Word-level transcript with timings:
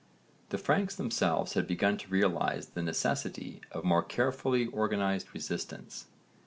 The 0.49 0.57
Franks 0.57 0.95
themselves 0.95 1.53
had 1.53 1.67
begun 1.67 1.95
to 1.99 2.09
realise 2.09 2.65
the 2.65 2.81
necessity 2.81 3.61
of 3.71 3.83
more 3.83 4.01
carefully 4.01 4.65
organised 4.67 5.31
resistance. 5.31 6.07